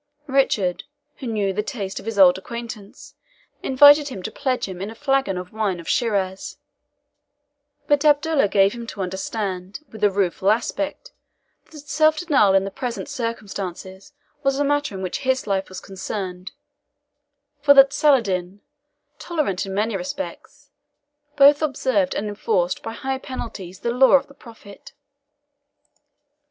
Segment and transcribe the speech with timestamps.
[0.25, 0.85] Richard,
[1.17, 3.13] who knew the taste of his old acquaintance,
[3.61, 6.57] invited him to pledge him in a flagon of wine of Shiraz;
[7.85, 11.11] but Abdallah gave him to understand, with a rueful aspect,
[11.65, 14.11] that self denial in the present circumstances
[14.41, 16.51] was a matter in which his life was concerned,
[17.61, 18.61] for that Saladin,
[19.19, 20.71] tolerant in many respects,
[21.35, 24.93] both observed and enforced by high penalties the laws of the Prophet.